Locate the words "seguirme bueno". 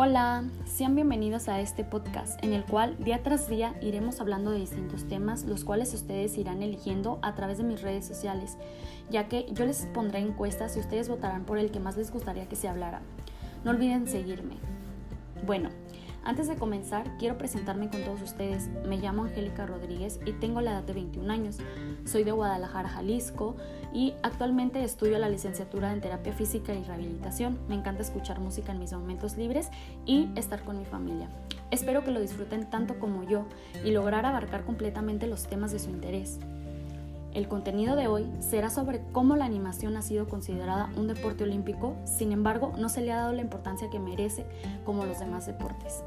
14.06-15.70